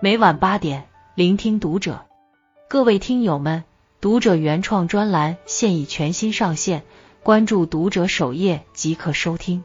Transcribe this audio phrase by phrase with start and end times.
[0.00, 2.04] 每晚八点，聆听读者。
[2.68, 3.64] 各位听友们，
[4.00, 6.82] 读者原创专栏现已全新上线，
[7.22, 9.64] 关注读者首页即可收听。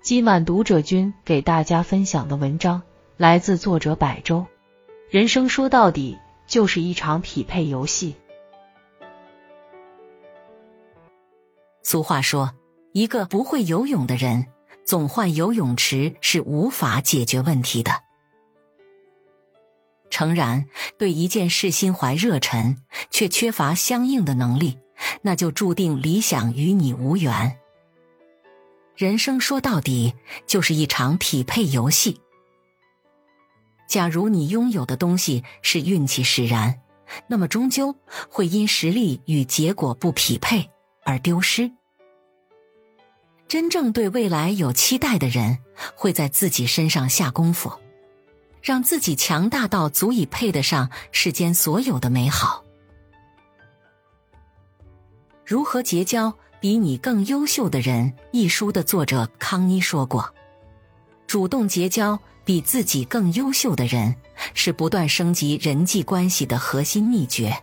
[0.00, 2.82] 今晚读者君给大家分享的文章
[3.16, 4.46] 来自作者百周。
[5.10, 6.18] 人生说到底
[6.48, 8.16] 就是一场匹配游戏。
[11.82, 12.52] 俗话说，
[12.98, 14.46] 一个不会游泳的人，
[14.84, 17.92] 总换游泳池是无法解决问题的。
[20.10, 20.66] 诚然，
[20.98, 24.78] 对一件事心怀热忱，却缺乏相应的能力，
[25.22, 27.60] 那就注定理想与你无缘。
[28.96, 30.14] 人生说到底
[30.48, 32.20] 就是一场匹配游戏。
[33.86, 36.80] 假如你拥有的东西是运气使然，
[37.28, 37.94] 那么终究
[38.28, 40.68] 会因实力与结果不匹配
[41.04, 41.70] 而丢失。
[43.48, 45.58] 真正对未来有期待的人，
[45.94, 47.72] 会在自己身上下功夫。
[48.60, 52.62] 让自己强大到足以配得上世间所有的美好。
[55.46, 58.12] 如何结交比你更优秀的人？
[58.32, 60.34] 一书的作者康妮说过
[61.26, 64.14] ：“主动结交比自己更优秀的人，
[64.52, 67.56] 是不断升级人际关系的核心秘诀。”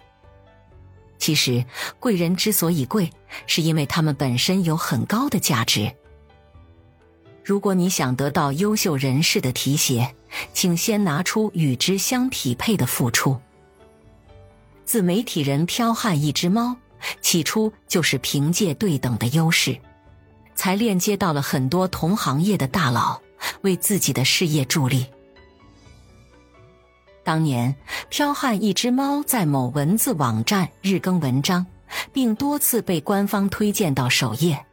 [1.17, 1.63] 其实，
[1.99, 3.09] 贵人之所以贵，
[3.47, 5.91] 是因为他们本身有很高的价值。
[7.43, 10.15] 如果你想得到优秀人士的提携，
[10.53, 13.39] 请先拿出与之相匹配的付出。
[14.83, 16.75] 自媒体人剽悍一只猫，
[17.21, 19.77] 起初就是凭借对等的优势，
[20.55, 23.21] 才链接到了很多同行业的大佬，
[23.61, 25.05] 为自己的事业助力。
[27.25, 27.75] 当年，
[28.11, 31.65] 剽悍一只猫在某文字网站日更文章，
[32.13, 34.63] 并多次被官方推荐到首页。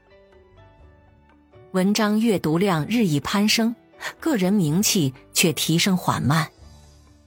[1.71, 3.75] 文章阅读量日益攀升，
[4.21, 6.47] 个人名气却提升缓慢。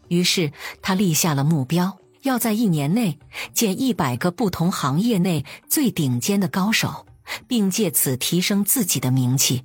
[0.09, 0.51] 于是
[0.83, 3.17] 他立下了目标，要在一年内
[3.51, 7.07] 见一百个不同行业内最顶尖的高手，
[7.47, 9.63] 并借此提升自己的名气。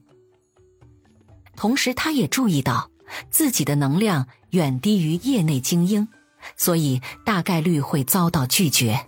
[1.55, 2.91] 同时，他也注意到
[3.29, 6.09] 自己的能量远低于业内精英，
[6.57, 9.07] 所以大概率会遭到拒绝。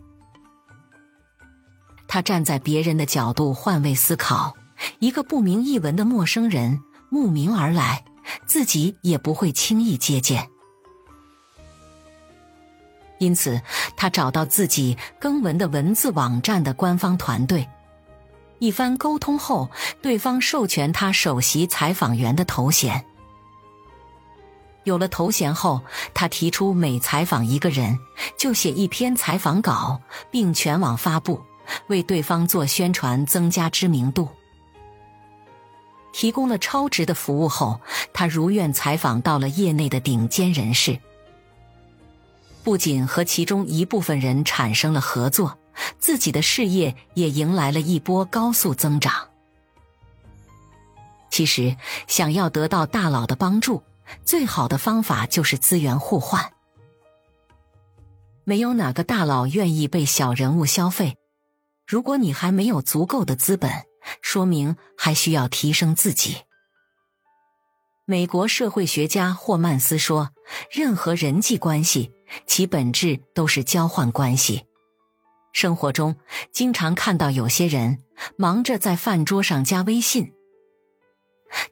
[2.09, 4.55] 他站在别人的角度换位思考。
[4.99, 8.05] 一个不明一文的陌生人慕名而来，
[8.47, 10.49] 自己也不会轻易接见。
[13.19, 13.63] 因此，
[13.97, 17.69] 他找到自己更文的文字网站的官方团队，
[18.59, 19.71] 一番沟通后，
[20.01, 23.05] 对方授权他首席采访员的头衔。
[24.85, 25.81] 有了头衔后，
[26.13, 27.99] 他提出每采访一个人
[28.37, 30.01] 就写一篇采访稿，
[30.31, 31.41] 并全网发布，
[31.87, 34.29] 为对方做宣传，增加知名度。
[36.13, 37.81] 提供了超值的服务后，
[38.13, 40.99] 他如愿采访到了业内的顶尖人士，
[42.63, 45.57] 不仅和其中一部分人产生了合作，
[45.99, 49.29] 自己的事业也迎来了一波高速增长。
[51.31, 51.75] 其实，
[52.07, 53.83] 想要得到大佬的帮助，
[54.25, 56.53] 最好的方法就是资源互换。
[58.45, 61.17] 没有哪个大佬愿意被小人物消费。
[61.87, 63.71] 如果你还没有足够的资本，
[64.21, 66.39] 说明还需要提升自己。
[68.05, 70.31] 美国社会学家霍曼斯说
[70.73, 72.11] ：“任何人际关系，
[72.47, 74.67] 其本质都是交换关系。”
[75.55, 76.17] 生活中
[76.51, 77.99] 经常看到有些人
[78.37, 80.33] 忙着在饭桌上加微信，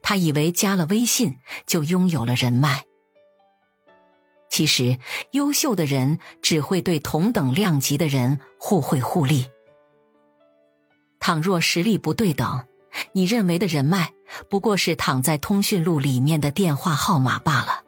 [0.01, 2.85] 他以为加了微信就拥有了人脉。
[4.49, 4.99] 其实，
[5.31, 9.45] 优秀的人只会对同等量级的人互惠互利。
[11.19, 12.65] 倘若实力不对等，
[13.13, 14.11] 你认为的人脉
[14.49, 17.83] 不过是躺在通讯录里面的电话号码罢了。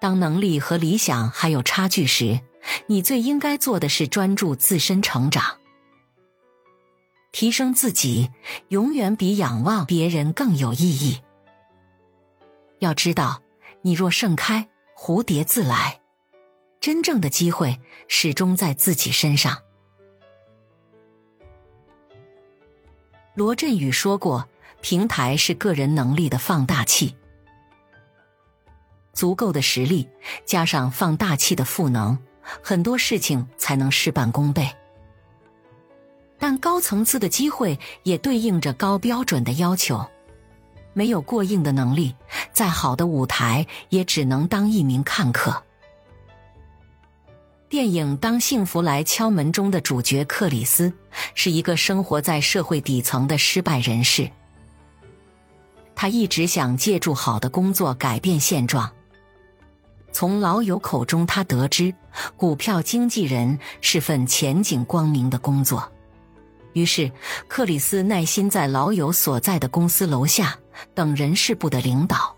[0.00, 2.40] 当能力和理想还有差距时，
[2.88, 5.58] 你最应该做的是专注自身成长，
[7.32, 8.30] 提升自己，
[8.68, 11.22] 永远比仰望别人更有意义。
[12.78, 13.42] 要知道，
[13.80, 16.00] 你若盛开，蝴蝶自来，
[16.78, 19.58] 真正的机会始终在自己身上。
[23.34, 24.46] 罗振宇说过
[24.82, 27.16] ：“平台是个人能力的放大器，
[29.14, 30.06] 足够的实力
[30.44, 32.18] 加上放大器的赋能，
[32.62, 34.68] 很多事情才能事半功倍。
[36.42, 40.04] 但高层次的机会也对应着高标准的要求，
[40.92, 42.16] 没有过硬的能力，
[42.52, 45.62] 再好的舞台也只能当一名看客。”
[47.70, 50.92] 电影《当幸福来敲门》中的主角克里斯
[51.36, 54.28] 是一个生活在社会底层的失败人士，
[55.94, 58.90] 他一直想借助好的工作改变现状。
[60.10, 61.94] 从老友口中，他得知
[62.36, 65.88] 股票经纪人是份前景光明的工作。
[66.72, 67.10] 于是，
[67.48, 70.58] 克里斯耐心在老友所在的公司楼下
[70.94, 72.34] 等人事部的领导。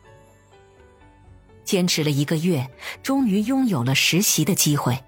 [1.64, 2.68] 坚持了一个月，
[3.02, 4.98] 终于拥有了实习的机会。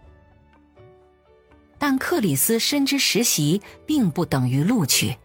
[1.78, 5.16] 但克里斯深知实习并不等于录取，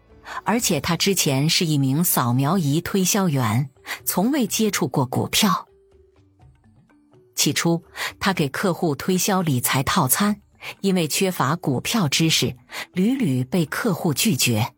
[0.44, 3.70] 而且他之前是一名扫描仪推销员，
[4.04, 5.66] 从未接触过股票。
[7.34, 7.82] 起初，
[8.20, 10.42] 他给客户推销理财套餐。
[10.80, 12.56] 因为缺乏股票知识，
[12.92, 14.74] 屡屡被客户拒绝，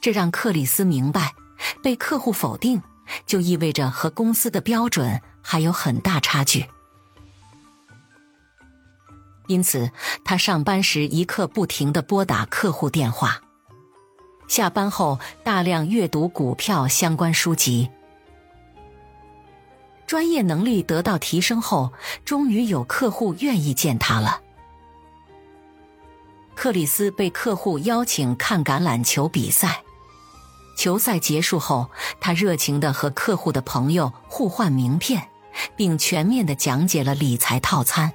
[0.00, 1.34] 这让克里斯明白，
[1.82, 2.82] 被客户否定
[3.26, 6.66] 就意味着和公司的标准还有很大差距。
[9.48, 9.90] 因此，
[10.24, 13.40] 他上班时一刻不停的拨打客户电话，
[14.48, 17.88] 下班后大量阅读股票相关书籍。
[20.06, 21.92] 专业能力得到提升后，
[22.24, 24.40] 终于有客户愿意见他了。
[26.54, 29.82] 克里斯被客户邀请看橄榄球比赛，
[30.76, 35.28] 球赛结束后，他热情的和客户的朋友互换名片，
[35.76, 38.12] 并全面的讲解了理财套餐。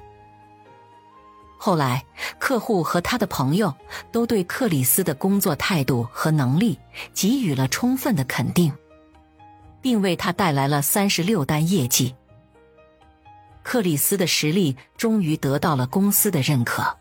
[1.57, 2.03] 后来，
[2.39, 3.71] 客户和他的朋友
[4.11, 6.79] 都对克里斯的工作态度和能力
[7.13, 8.73] 给予了充分的肯定。
[9.81, 12.15] 并为他带来了三十六单业绩。
[13.63, 16.97] 克里斯的实力终于得到了公司的认可。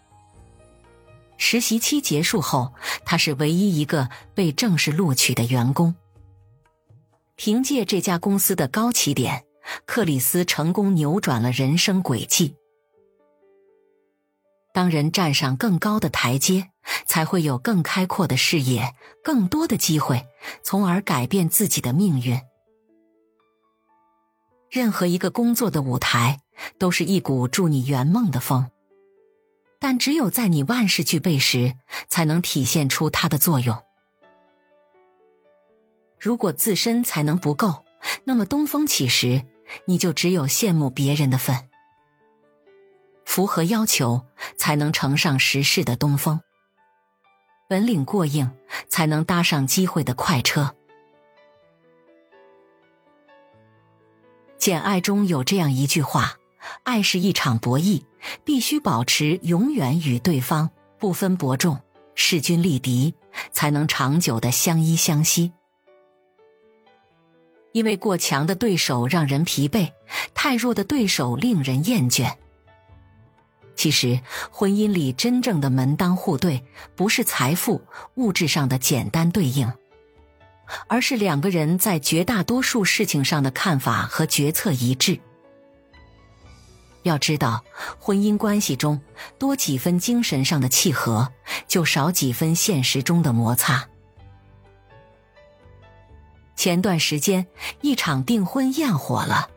[1.38, 2.75] 实习期结束后，
[3.05, 5.94] 他是唯一一个被正式录取的员工。
[7.37, 9.44] 凭借这家公司的高起点，
[9.87, 12.56] 克里斯成功扭转了人生轨迹。
[14.75, 16.69] 当人站上更高的台阶，
[17.06, 18.94] 才会有更开阔的视野、
[19.25, 20.26] 更多的机会，
[20.62, 22.38] 从而改变自己的命运。
[24.71, 26.41] 任何一个工作的舞台，
[26.79, 28.71] 都是一股助你圆梦的风，
[29.81, 31.75] 但只有在你万事俱备时，
[32.09, 33.77] 才能体现出它的作用。
[36.21, 37.85] 如果自身才能不够，
[38.23, 39.45] 那么东风起时，
[39.87, 41.69] 你就只有羡慕别人的份。
[43.25, 44.25] 符合要求，
[44.57, 46.39] 才能乘上时势的东风；
[47.69, 48.53] 本领过硬，
[48.89, 50.63] 才能搭上机会的快车。
[54.61, 56.37] 《简爱》中有这样一句话
[56.85, 58.03] ：“爱是一场博弈，
[58.45, 60.69] 必须保持永远与对方
[60.99, 61.81] 不分伯仲、
[62.15, 63.15] 势均力敌，
[63.53, 65.53] 才能长久的相依相惜。
[67.73, 69.93] 因为过强的对手让人疲惫，
[70.35, 72.35] 太弱的对手令人厌倦。
[73.75, 74.21] 其实，
[74.51, 76.62] 婚姻里真正的门当户对，
[76.95, 77.81] 不是财富、
[78.17, 79.73] 物质上的简单对应。”
[80.87, 85.19] 而是两个人在绝大多数事情上的看法和决策一致。
[87.03, 87.65] 要知道，
[87.99, 89.01] 婚姻关系中
[89.39, 91.33] 多几分精神上的契合，
[91.67, 93.89] 就少几分现实中的摩擦。
[96.57, 97.47] 前段时间，
[97.81, 99.49] 一场订婚宴火了。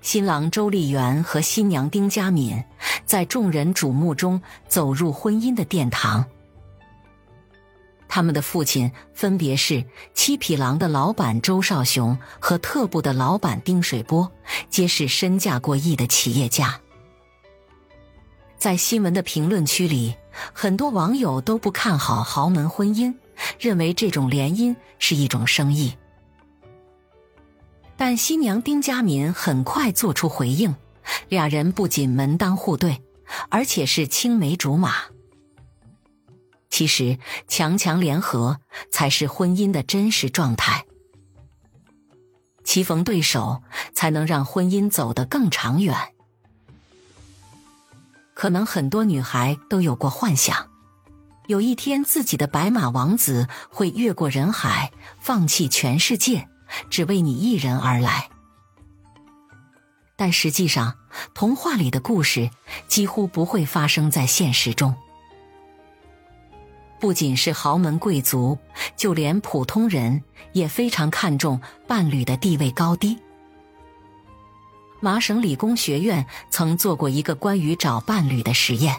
[0.00, 2.62] 新郎周丽媛和新娘丁佳敏
[3.04, 6.24] 在众人瞩目中走入婚姻的殿堂。
[8.16, 9.84] 他们的父亲分别是
[10.14, 14.32] 七匹狼的老板周少雄和特步的老板丁水波，
[14.70, 16.80] 皆是身价过亿的企业家。
[18.56, 20.14] 在新闻的评论区里，
[20.54, 23.14] 很多网友都不看好豪门婚姻，
[23.60, 25.92] 认为这种联姻是一种生意。
[27.98, 30.74] 但新娘丁佳敏很快做出回应，
[31.28, 33.02] 俩人不仅门当户对，
[33.50, 34.94] 而且是青梅竹马。
[36.76, 37.18] 其实，
[37.48, 40.84] 强强联合才是婚姻的真实状态。
[42.64, 43.62] 棋逢对手，
[43.94, 45.96] 才能让婚姻走得更长远。
[48.34, 50.68] 可能很多女孩都有过幻想，
[51.46, 56.46] 有一天自己的白马王子会越过人海，放弃全世界，
[56.90, 58.28] 只为你一人而来。
[60.14, 60.98] 但实际上，
[61.32, 62.50] 童话里的故事
[62.86, 64.94] 几乎不会发生在现实中。
[66.98, 68.58] 不仅是豪门贵族，
[68.96, 70.22] 就连普通人
[70.52, 73.18] 也非常看重伴侣的地位高低。
[75.00, 78.96] 麻省理工学院曾做过一个关于找伴侣的实验，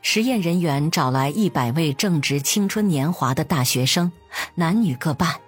[0.00, 4.12] 实验人员找来一百位正值青春年华的大学生，
[4.54, 5.40] 男女各半，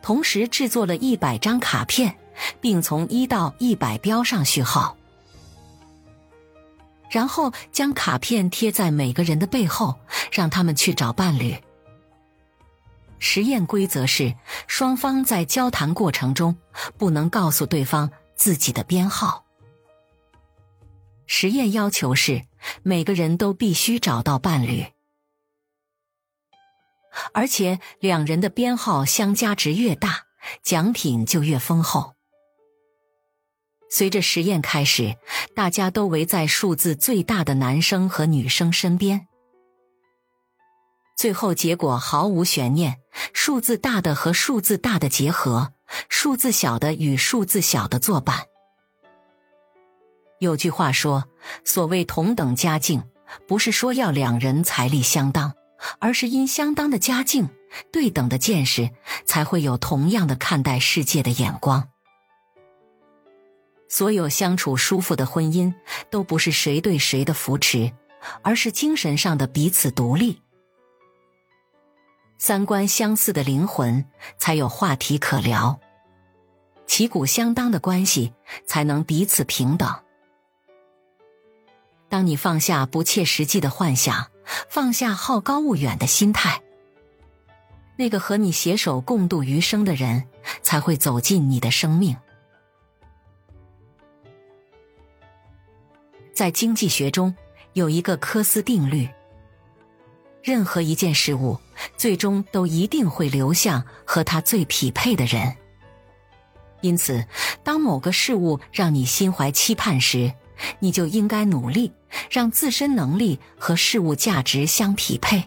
[0.00, 2.16] 同时制作了一百张卡片，
[2.60, 4.96] 并从一到一百标上序号。
[7.10, 9.98] 然后将卡片贴在每个人的背后，
[10.32, 11.56] 让他们去找伴侣。
[13.18, 14.34] 实验规则是，
[14.66, 16.56] 双方在交谈过程中
[16.96, 19.44] 不能告诉对方自己的编号。
[21.26, 22.46] 实验要求是，
[22.82, 24.86] 每个人都必须找到伴侣，
[27.32, 30.26] 而且两人的编号相加值越大，
[30.62, 32.14] 奖品就越丰厚。
[33.90, 35.16] 随着实验开始，
[35.54, 39.26] 大家都围在数字最大的男生和女生身边。
[41.18, 42.96] 最后结果毫无悬念：
[43.34, 45.72] 数字大的和数字大的结合，
[46.08, 48.44] 数字小的与数字小的作伴。
[50.38, 51.24] 有句话说
[51.66, 53.02] ：“所谓同等家境，
[53.46, 55.52] 不是说要两人财力相当，
[55.98, 57.50] 而是因相当的家境、
[57.92, 58.88] 对等的见识，
[59.26, 61.88] 才会有同样的看待世界的眼光。”
[63.90, 65.74] 所有相处舒服的婚姻，
[66.10, 67.92] 都不是谁对谁的扶持，
[68.40, 70.40] 而是精神上的彼此独立。
[72.38, 74.06] 三观相似的灵魂
[74.38, 75.80] 才有话题可聊，
[76.86, 78.32] 旗鼓相当的关系
[78.64, 79.92] 才能彼此平等。
[82.08, 84.30] 当你放下不切实际的幻想，
[84.68, 86.62] 放下好高骛远的心态，
[87.96, 90.28] 那个和你携手共度余生的人
[90.62, 92.16] 才会走进你的生命。
[96.40, 97.36] 在经济学中，
[97.74, 99.06] 有一个科斯定律：
[100.42, 101.58] 任何一件事物，
[101.98, 105.54] 最终都一定会流向和它最匹配的人。
[106.80, 107.26] 因此，
[107.62, 110.32] 当某个事物让你心怀期盼时，
[110.78, 111.92] 你就应该努力
[112.30, 115.44] 让自身能力和事物价值相匹配。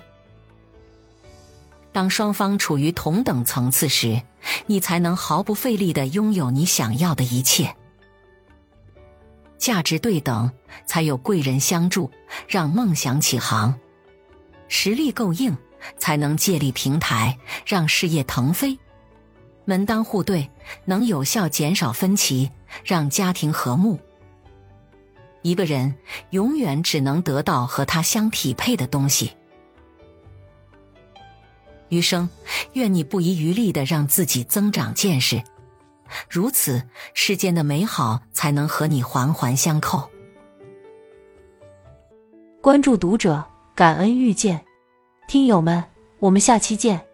[1.92, 4.22] 当双方处于同等层次时，
[4.68, 7.76] 你才能毫不费力的拥有你想要的一切。
[9.64, 10.52] 价值对等，
[10.86, 12.12] 才有贵人相助，
[12.50, 13.74] 让梦想起航；
[14.68, 15.56] 实力够硬，
[15.98, 18.78] 才能借力平台，让事业腾飞；
[19.64, 20.50] 门当户对，
[20.84, 22.52] 能有效减少分歧，
[22.84, 23.98] 让家庭和睦。
[25.44, 25.96] 一个人
[26.32, 29.32] 永远只能得到和他相匹配的东西。
[31.88, 32.30] 余生，
[32.74, 35.42] 愿你不遗余力的让自己增长见识。
[36.30, 40.10] 如此，世间的美好才能和你环环相扣。
[42.62, 43.44] 关注读者，
[43.76, 44.66] 感恩遇见，
[45.28, 45.84] 听友们，
[46.20, 47.06] 我们下期见。